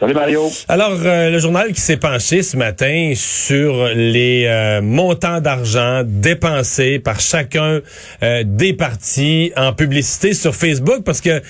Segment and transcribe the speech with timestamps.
[0.00, 0.42] Salut Mario.
[0.68, 6.98] Alors, euh, le journal qui s'est penché ce matin sur les euh, montants d'argent dépensés
[6.98, 7.80] par chacun
[8.22, 11.40] euh, des partis en publicité sur Facebook, parce que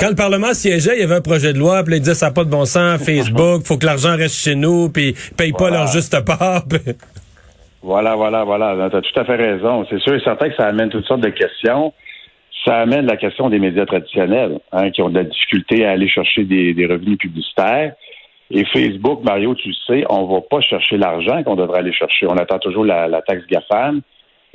[0.00, 2.26] quand le Parlement siégeait, il y avait un projet de loi, puis il disait ça
[2.26, 5.52] n'a pas de bon sens, Facebook, faut que l'argent reste chez nous, puis ils payent
[5.52, 6.64] pas leur juste part.
[7.82, 8.90] voilà, voilà, voilà.
[8.90, 9.86] Tu as tout à fait raison.
[9.88, 11.92] C'est sûr et certain que ça amène toutes sortes de questions
[12.66, 16.08] ça amène la question des médias traditionnels, hein, qui ont de la difficulté à aller
[16.08, 17.94] chercher des, revenus publicitaires.
[18.50, 22.26] Et Facebook, Mario, tu le sais, on va pas chercher l'argent qu'on devrait aller chercher.
[22.26, 24.00] On attend toujours la, taxe GAFAM.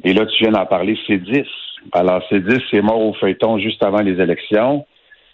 [0.04, 1.44] Et là, tu viens d'en parler, c'est 10.
[1.94, 4.86] Alors, c'est 10, c'est mort au feuilleton juste avant les élections.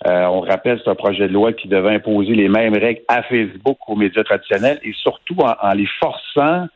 [0.06, 3.24] Euh, on rappelle, c'est un projet de loi qui devait imposer les mêmes règles à
[3.24, 6.68] Facebook qu'aux médias traditionnels et surtout en, les forçant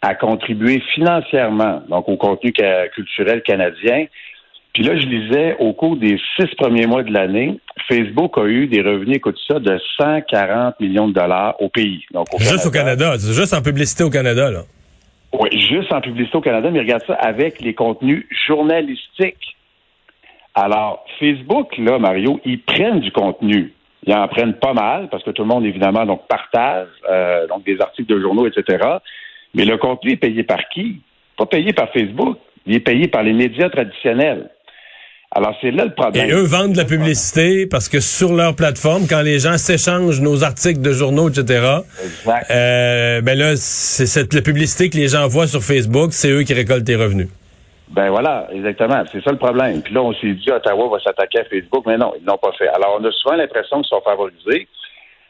[0.00, 2.52] à contribuer financièrement, donc au contenu
[2.94, 4.06] culturel canadien.
[4.72, 8.66] Puis là, je lisais, au cours des six premiers mois de l'année, Facebook a eu
[8.68, 12.02] des revenus, écoute ça, de 140 millions de dollars au pays.
[12.12, 14.62] Donc, juste au Canada, juste en publicité au Canada, là.
[15.38, 19.56] Oui, juste en publicité au Canada, mais regarde ça avec les contenus journalistiques.
[20.54, 23.72] Alors, Facebook, là, Mario, ils prennent du contenu.
[24.06, 27.64] Ils en prennent pas mal, parce que tout le monde, évidemment, donc partage euh, donc
[27.64, 28.84] des articles de journaux, etc.
[29.54, 31.00] Mais le contenu est payé par qui?
[31.36, 32.38] Pas payé par Facebook.
[32.66, 34.50] Il est payé par les médias traditionnels.
[35.34, 36.28] Alors, c'est là le problème.
[36.28, 40.20] Et eux vendent de la publicité parce que sur leur plateforme, quand les gens s'échangent
[40.20, 41.78] nos articles de journaux, etc.,
[42.50, 46.42] euh, ben là, c'est cette la publicité que les gens voient sur Facebook, c'est eux
[46.42, 47.28] qui récoltent les revenus.
[47.88, 49.02] Ben voilà, exactement.
[49.10, 49.82] C'est ça le problème.
[49.82, 52.52] Puis là, on s'est dit, Ottawa va s'attaquer à Facebook, mais non, ils l'ont pas
[52.58, 52.68] fait.
[52.68, 54.68] Alors, on a souvent l'impression qu'ils sont favorisés.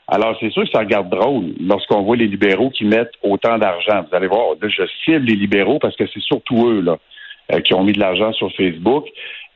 [0.09, 4.05] Alors, c'est sûr que ça regarde drôle lorsqu'on voit les libéraux qui mettent autant d'argent.
[4.09, 6.99] Vous allez voir, là, je cible les libéraux parce que c'est surtout eux, là,
[7.65, 9.07] qui ont mis de l'argent sur Facebook.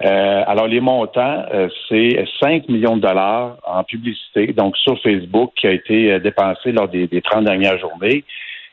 [0.04, 5.52] Euh, alors, les montants, euh, c'est 5 millions de dollars en publicité, donc sur Facebook,
[5.56, 8.24] qui a été euh, dépensé lors des, des 30 dernières journées.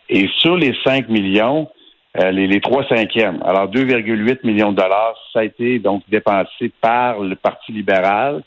[0.10, 1.70] Et sur les 5 millions,
[2.16, 7.20] les, les 3 cinquièmes, alors 2,8 millions de dollars, ça a été donc dépensé par
[7.22, 8.44] le Parti libéral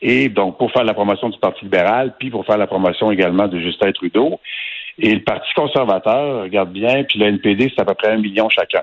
[0.00, 3.48] et donc pour faire la promotion du Parti libéral, puis pour faire la promotion également
[3.48, 4.40] de Justin Trudeau.
[4.98, 8.48] Et le Parti conservateur, regarde bien, puis le NPD, c'est à peu près un million
[8.48, 8.82] chacun.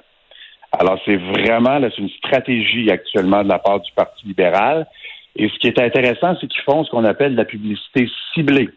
[0.71, 4.87] Alors, c'est vraiment là, c'est une stratégie actuellement de la part du Parti libéral.
[5.35, 8.69] Et ce qui est intéressant, c'est qu'ils font ce qu'on appelle la publicité ciblée.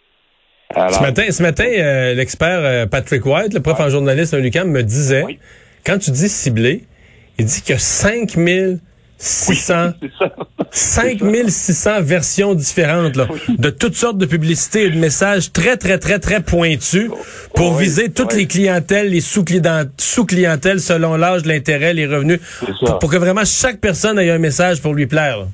[0.75, 4.71] ce matin, ce matin euh, l'expert euh, Patrick White, le prof en journaliste à l'UQAM,
[4.71, 5.39] me disait,
[5.85, 6.85] quand tu dis ciblé,
[7.39, 8.79] il dit qu'il y a 5000
[9.25, 9.93] 600,
[10.73, 16.43] 5600 versions différentes de toutes sortes de publicités et de messages très, très, très, très
[16.43, 17.09] pointus
[17.55, 22.41] pour viser toutes les clientèles, les sous-clientèles selon l'âge, l'intérêt, les revenus,
[22.99, 25.47] pour, que vraiment chaque personne ait un message pour lui plaire.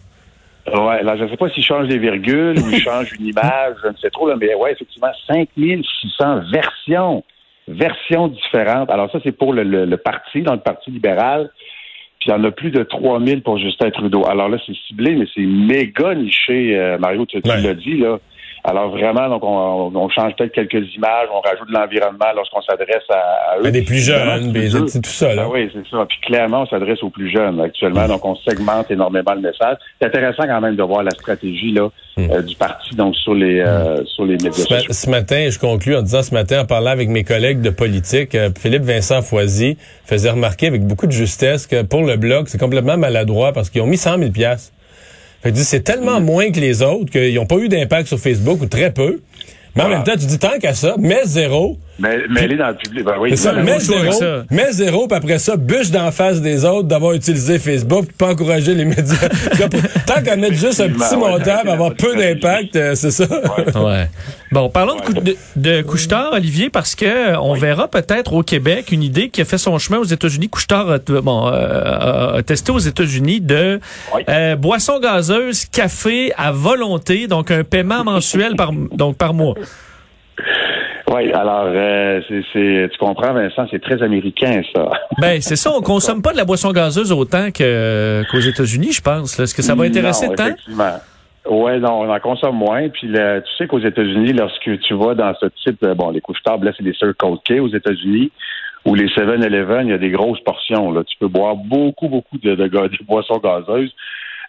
[0.67, 3.75] Ouais, là, je ne sais pas s'il change des virgules ou il change une image,
[3.83, 7.23] je ne sais trop, mais ouais, effectivement, 5600 versions,
[7.69, 8.89] versions différentes.
[8.89, 11.51] Alors ça, c'est pour le, le parti, dans le Parti libéral.
[12.19, 14.27] Puis il y en a plus de 3000 pour Justin Trudeau.
[14.27, 18.19] Alors là, c'est ciblé, mais c'est méga niché, euh, Mario, tu, tu l'as dit, là.
[18.65, 23.59] Alors vraiment, donc on, change peut-être quelques images, on rajoute de l'environnement lorsqu'on s'adresse à,
[23.59, 23.63] eux.
[23.65, 24.53] Mais des plus jeunes,
[24.89, 25.35] c'est tout ça.
[25.35, 25.45] Là.
[25.47, 26.05] Ah oui, c'est ça.
[26.09, 29.77] Puis clairement, on s'adresse aux plus jeunes actuellement, donc on segmente énormément le message.
[30.01, 32.31] C'est intéressant quand même de voir la stratégie là hmm.
[32.31, 34.07] euh, du parti donc sur les euh, hmm.
[34.07, 34.93] sur les médias sociaux.
[34.93, 38.35] Ce matin, je conclus en disant ce matin en parlant avec mes collègues de politique,
[38.35, 42.59] euh, Philippe Vincent Foisy faisait remarquer avec beaucoup de justesse que pour le bloc, c'est
[42.59, 44.73] complètement maladroit parce qu'ils ont mis 100 000 pièces
[45.55, 48.93] c'est tellement moins que les autres qu'ils n'ont pas eu d'impact sur Facebook ou très
[48.93, 49.21] peu.
[49.77, 51.79] Mais en même temps, tu dis tant qu'à ça, mets zéro.
[51.99, 53.05] Mais, mais elle est dans le public.
[53.05, 56.87] Ben oui, ça, mets zéro, mets zéro, puis après ça, bûche d'en face des autres
[56.87, 59.29] d'avoir utilisé Facebook, puis pas encourager les médias.
[60.07, 63.25] tant qu'à mettre juste un petit montant, avoir peu d'impact, euh, c'est ça.
[63.25, 64.09] Ouais.
[64.53, 69.03] Bon, parlons de, de, Couchetard, Olivier, parce que euh, on verra peut-être au Québec une
[69.03, 70.49] idée qui a fait son chemin aux États-Unis.
[70.49, 73.81] Couchetard a, bon, a testé aux États-Unis de
[74.29, 79.55] euh, boissons gazeuses, café à volonté, donc un paiement mensuel par donc par mois.
[81.11, 84.91] Oui, alors euh, c'est, tu comprends, Vincent, c'est très américain ça.
[85.21, 89.01] Ben c'est ça, on consomme pas de la boisson gazeuse autant que qu'aux États-Unis, je
[89.01, 89.39] pense.
[89.39, 90.51] Est-ce que ça va intéresser tant?
[91.51, 92.89] Oui, non, on en consomme moins.
[92.91, 96.67] Puis tu sais qu'aux États-Unis, lorsque tu vas dans ce type, bon, les couches tables,
[96.67, 98.31] là, c'est des Circle K aux États-Unis,
[98.85, 100.91] ou les 7-Eleven, il y a des grosses portions.
[100.93, 101.05] Là.
[101.05, 103.95] Tu peux boire beaucoup, beaucoup de, de, de boissons gazeuses.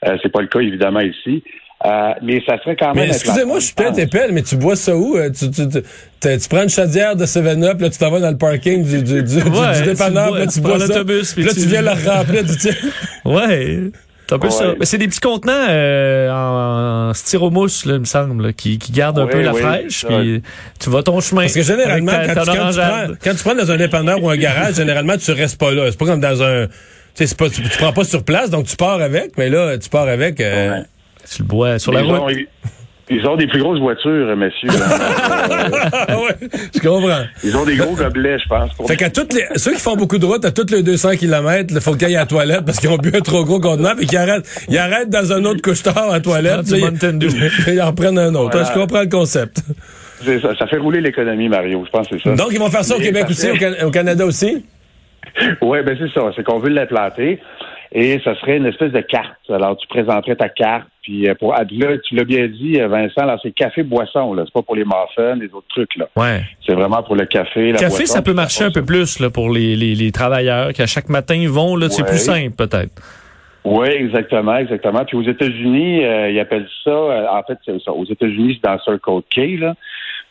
[0.05, 1.43] Euh, c'est pas le cas, évidemment, ici.
[1.85, 3.05] Euh, mais ça serait quand même...
[3.05, 5.15] Mais excusez-moi, je suis peut-être épelle, mais tu bois ça où?
[5.17, 5.81] Euh, Tu, tu, tu,
[6.19, 9.01] tu- tu prends une chaudière de 7-Up, là, tu t'en vas dans le parking du,
[9.01, 11.53] du, du, du- Ouais, du dépanneur, tu bois- puis là, tu bois l'autobus, Puis là,
[11.53, 12.85] tu- viens le remplir du titre.
[13.25, 13.79] Ouais.
[14.27, 14.51] C'est un peu Ouais.
[14.53, 14.73] ça.
[14.79, 18.77] Mais c'est des petits contenants euh, en, en styromousse, là, il me semble, là, qui,
[18.77, 20.05] qui gardent un peu la oui, fraîche.
[20.05, 20.43] Puis
[20.79, 21.43] tu vas ton chemin.
[21.43, 24.29] Parce que généralement, avec ta- quand, quand, prends, quand tu prends dans un dépanneur ou
[24.29, 25.85] un garage, généralement, tu restes pas là.
[25.89, 26.67] C'est pas comme dans un...
[26.67, 26.73] Tu
[27.15, 29.77] sais, c'est pas, tu, tu prends pas sur place, donc tu pars avec, mais là,
[29.79, 30.39] tu pars avec...
[30.41, 30.81] euh,
[31.39, 32.19] Le bois sur la Ils route.
[32.19, 32.29] ont,
[33.11, 34.69] ils, ont des plus grosses voitures, messieurs.
[34.69, 36.35] Euh, Ah ouais,
[36.73, 37.23] je comprends.
[37.43, 38.73] ils ont des gros gobelets, je pense.
[38.73, 41.15] pour- Fait qu'à toutes les, ceux qui font beaucoup de route, à tous les 200
[41.17, 43.59] km, il faut qu'ils aillent à la toilette parce qu'ils ont bu un trop gros
[43.59, 46.69] contenant puis qu'ils arrêtent, ils arrêtent dans un autre couche-tard à la toilette.
[46.71, 46.77] ils,
[47.73, 48.51] ils en prennent un autre.
[48.51, 48.67] Voilà.
[48.73, 49.61] Je comprends le concept.
[50.23, 51.83] Ça, ça fait rouler l'économie, Mario.
[51.85, 52.35] Je pense que c'est ça.
[52.35, 54.65] Donc, ils vont faire ça au Mais Québec aussi, fait- au, Can- au Canada aussi?
[55.61, 56.29] Oui, ben c'est ça.
[56.35, 57.39] C'est qu'on veut l'implanter.
[57.91, 59.25] Et ça serait une espèce de carte.
[59.49, 60.87] Alors, tu présenterais ta carte.
[61.09, 61.65] Puis, euh, pour, là,
[62.07, 64.35] tu l'as bien dit, euh, Vincent, alors c'est café-boisson.
[64.35, 64.43] là.
[64.45, 65.95] C'est pas pour les muffins, les autres trucs.
[65.95, 66.07] là.
[66.15, 66.43] Ouais.
[66.63, 69.31] C'est vraiment pour le café, la Café, boisson, ça peut marcher un peu plus là,
[69.31, 71.75] pour les, les, les travailleurs qui à chaque matin vont.
[71.75, 73.01] là, C'est plus simple peut-être.
[73.65, 75.03] Oui, exactement, exactement.
[75.03, 77.91] Puis aux États-Unis, euh, ils appellent ça, euh, en fait, c'est ça.
[77.91, 79.73] Aux États-Unis, c'est dans Circle K, là.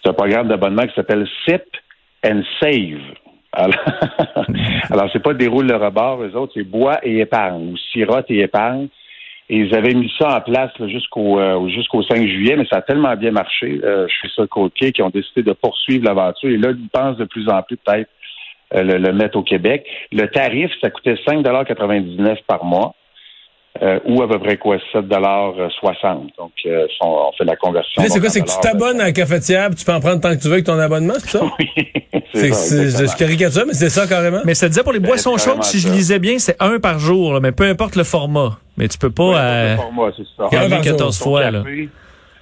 [0.04, 1.64] C'est un programme d'abonnement qui s'appelle SIP
[2.24, 3.00] and Save.
[3.52, 3.74] Alors,
[4.90, 8.42] alors c'est pas déroule le rebord, eux autres, c'est bois et épargne, ou sirote et
[8.42, 8.86] épargne.
[9.50, 12.82] Et ils avaient mis ça en place jusqu'au euh, jusqu'au 5 juillet, mais ça a
[12.82, 16.50] tellement bien marché euh, chez K qu'ils ont décidé de poursuivre l'aventure.
[16.50, 18.10] Et là, ils pensent de plus en plus peut-être
[18.74, 19.86] euh, le, le mettre au Québec.
[20.12, 22.94] Le tarif, ça coûtait 5,99 par mois.
[23.80, 28.02] Euh, ou à peu près quoi, 7,60 Donc, euh, si on, on fait la conversion.
[28.02, 28.28] Là, c'est quoi?
[28.28, 30.48] C'est que tu t'abonnes à la cafetière puis tu peux en prendre tant que tu
[30.48, 31.40] veux avec ton abonnement, c'est ça?
[32.34, 34.40] Oui, C'est, je caricature, mais c'est ça carrément?
[34.44, 36.98] Mais ça disait pour les boissons c'est chaudes, si je lisais bien, c'est un par
[36.98, 38.58] jour, là, mais peu importe le format.
[38.76, 40.48] Mais tu peux pas Ouais, euh, le format, c'est ça.
[40.52, 40.92] garder par jour.
[40.92, 41.50] 14 Ton fois.
[41.50, 41.62] Là.
[41.62, 41.88] café,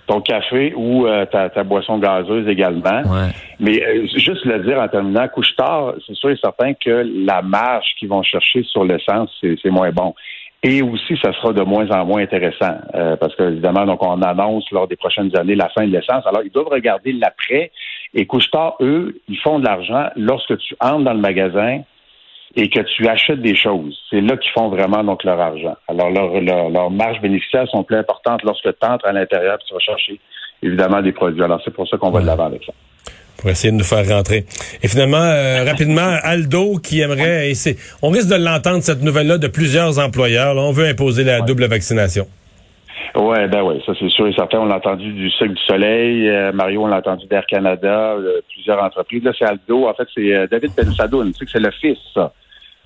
[0.06, 3.03] ton café ou euh, ta, ta boisson gazeuse également.
[3.03, 3.31] Ouais.
[3.61, 7.87] Mais euh, juste le dire en terminant, couche-tard, c'est sûr et certain que la marge
[7.99, 10.15] qu'ils vont chercher sur l'essence, c'est moins bon.
[10.62, 14.20] Et aussi, ça sera de moins en moins intéressant euh, parce que évidemment, donc on
[14.23, 16.26] annonce lors des prochaines années la fin de l'essence.
[16.26, 17.70] Alors, ils doivent regarder l'après.
[18.14, 21.82] Et couche-tard, eux, ils font de l'argent lorsque tu entres dans le magasin
[22.56, 23.97] et que tu achètes des choses.
[24.08, 25.76] C'est là qu'ils font vraiment donc leur argent.
[25.88, 29.75] Alors, leurs leur, marges bénéficiaires sont plus importantes lorsque tu entres à l'intérieur et tu
[29.75, 30.19] vas chercher
[30.62, 31.43] évidemment des produits.
[31.43, 32.73] Alors, c'est pour ça qu'on va de l'avant avec ça.
[33.46, 34.44] Pour essayer de nous faire rentrer.
[34.82, 37.54] Et finalement, euh, rapidement, Aldo qui aimerait, et
[38.02, 40.54] on risque de l'entendre cette nouvelle-là de plusieurs employeurs.
[40.54, 40.62] là.
[40.62, 42.26] on veut imposer la double vaccination.
[43.14, 44.58] Ouais, ben oui, ça c'est sûr et certain.
[44.58, 48.40] On l'a entendu du Cirque du Soleil, euh, Mario, on l'a entendu d'Air Canada, euh,
[48.52, 49.22] plusieurs entreprises.
[49.22, 49.87] Là, c'est Aldo.
[49.87, 51.31] En fait, c'est euh, David Ben Sadoun.
[51.31, 52.32] Tu sais que c'est le fils, ça.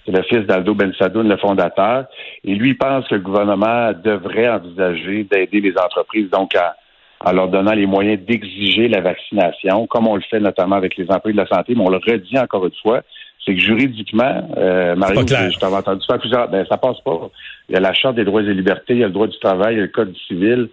[0.04, 2.04] C'est le fils d'Aldo Ben Sadoun, le fondateur.
[2.44, 6.76] Et lui, il pense que le gouvernement devrait envisager d'aider les entreprises, donc à,
[7.24, 11.10] en leur donnant les moyens d'exiger la vaccination, comme on le fait notamment avec les
[11.10, 11.74] employés de la santé.
[11.74, 13.02] Mais on le redit encore une fois,
[13.44, 16.48] c'est que juridiquement, euh, Mario, je t'avais entendu faire plusieurs.
[16.48, 17.30] Ben, ça passe pas.
[17.68, 19.38] Il y a la Charte des droits et libertés, il y a le droit du
[19.38, 20.68] travail, il y a le Code civil.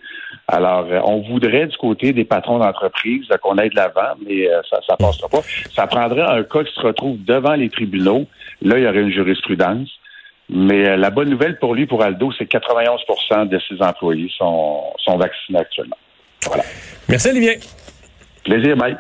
[0.48, 4.62] Alors, euh, on voudrait du côté des patrons d'entreprise qu'on aille de l'avant, mais euh,
[4.70, 5.42] ça, ça passera pas.
[5.74, 8.26] Ça prendrait un cas qui se retrouve devant les tribunaux.
[8.62, 9.90] Là, il y aurait une jurisprudence.
[10.50, 14.32] Mais euh, la bonne nouvelle pour lui, pour Aldo, c'est que 91% de ses employés
[14.38, 15.98] sont, sont vaccinés actuellement.
[16.48, 16.64] Voilà.
[17.10, 17.60] Merci, Olivier.
[18.44, 18.98] Plaisir, Mike.